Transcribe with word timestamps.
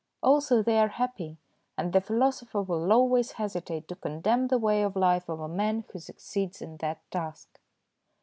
Also 0.23 0.63
they 0.63 0.79
are 0.79 0.87
happy, 0.87 1.37
and 1.77 1.93
the 1.93 2.01
philosopher 2.01 2.59
will 2.63 2.91
always 2.91 3.33
hesitate 3.33 3.87
to 3.87 3.95
condemn 3.95 4.47
the 4.47 4.57
way 4.57 4.81
of 4.81 4.95
life 4.95 5.29
of 5.29 5.39
a 5.39 5.47
man 5.47 5.85
who 5.93 5.99
succeeds 5.99 6.59
in 6.59 6.77
that 6.77 6.97
task. 7.11 7.59